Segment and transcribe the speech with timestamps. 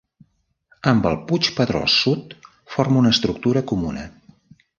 [0.91, 2.33] Amb el Puig Pedrós Sud
[2.77, 4.09] forma una estructura comuna.